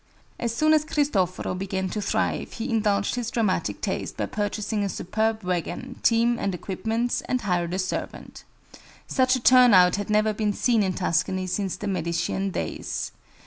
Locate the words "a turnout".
9.35-9.97